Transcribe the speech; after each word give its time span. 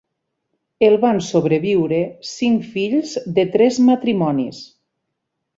El 0.87 0.95
van 1.03 1.19
sobreviure 1.25 1.99
cinc 2.31 2.67
fills 2.71 3.15
de 3.39 3.47
tres 3.57 3.81
matrimonis. 3.93 4.67